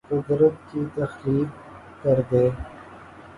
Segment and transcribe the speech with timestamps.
[0.09, 1.49] قدرت کی تخلیق
[2.03, 2.43] کردہ